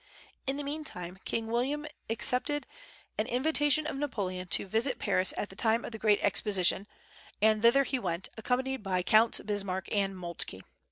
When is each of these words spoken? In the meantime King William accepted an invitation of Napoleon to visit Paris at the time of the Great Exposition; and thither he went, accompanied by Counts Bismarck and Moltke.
In 0.47 0.57
the 0.57 0.63
meantime 0.63 1.19
King 1.25 1.45
William 1.45 1.85
accepted 2.09 2.65
an 3.19 3.27
invitation 3.27 3.85
of 3.85 3.97
Napoleon 3.97 4.47
to 4.47 4.65
visit 4.65 4.97
Paris 4.97 5.31
at 5.37 5.49
the 5.51 5.55
time 5.55 5.85
of 5.85 5.91
the 5.91 5.99
Great 5.99 6.19
Exposition; 6.23 6.87
and 7.39 7.61
thither 7.61 7.83
he 7.83 7.99
went, 7.99 8.27
accompanied 8.35 8.81
by 8.81 9.03
Counts 9.03 9.41
Bismarck 9.41 9.85
and 9.95 10.17
Moltke. 10.17 10.61